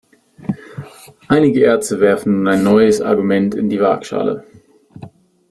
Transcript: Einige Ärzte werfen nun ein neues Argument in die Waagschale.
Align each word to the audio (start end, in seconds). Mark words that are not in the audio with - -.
Einige 1.27 1.59
Ärzte 1.59 1.99
werfen 1.99 2.33
nun 2.37 2.47
ein 2.47 2.63
neues 2.63 3.01
Argument 3.01 3.53
in 3.53 3.69
die 3.69 3.79
Waagschale. 3.79 4.43